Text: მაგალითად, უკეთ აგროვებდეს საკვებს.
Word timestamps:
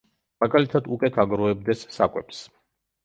მაგალითად, 0.43 0.89
უკეთ 0.95 1.21
აგროვებდეს 1.25 1.85
საკვებს. 1.99 2.45